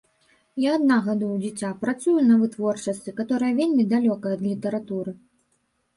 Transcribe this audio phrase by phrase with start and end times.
[0.61, 5.11] Я адна гадую дзіця, працую на вытворчасці, каторая вельмі далёкая ад літаратуры.